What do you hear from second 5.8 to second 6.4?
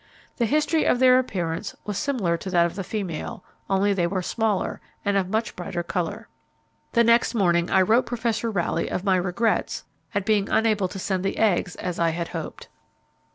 colour.